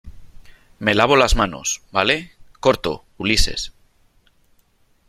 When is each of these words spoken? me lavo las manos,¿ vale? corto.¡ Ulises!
me 0.79 0.95
lavo 0.95 1.15
las 1.15 1.35
manos,¿ 1.35 1.83
vale? 1.91 2.31
corto.¡ 2.59 3.05
Ulises! 3.19 3.71